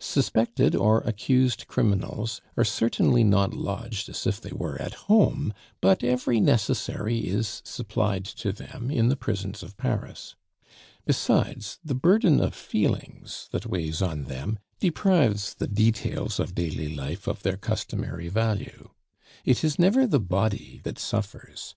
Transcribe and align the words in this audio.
Suspected 0.00 0.74
or 0.74 1.02
accused 1.02 1.66
criminals 1.68 2.40
are 2.56 2.64
certainly 2.64 3.22
not 3.22 3.52
lodged 3.52 4.08
as 4.08 4.26
if 4.26 4.40
they 4.40 4.50
were 4.52 4.80
at 4.80 4.94
home; 4.94 5.52
but 5.82 6.02
every 6.02 6.40
necessary 6.40 7.18
is 7.28 7.60
supplied 7.62 8.24
to 8.24 8.52
them 8.52 8.90
in 8.90 9.10
the 9.10 9.16
prisons 9.16 9.62
of 9.62 9.76
Paris. 9.76 10.34
Besides, 11.04 11.78
the 11.84 11.94
burden 11.94 12.40
of 12.40 12.54
feelings 12.54 13.50
that 13.52 13.66
weighs 13.66 14.00
on 14.00 14.24
them 14.24 14.58
deprives 14.80 15.52
the 15.52 15.68
details 15.68 16.40
of 16.40 16.54
daily 16.54 16.94
life 16.94 17.26
of 17.28 17.42
their 17.42 17.58
customary 17.58 18.28
value. 18.28 18.92
It 19.44 19.62
is 19.62 19.78
never 19.78 20.06
the 20.06 20.18
body 20.18 20.80
that 20.84 20.98
suffers. 20.98 21.74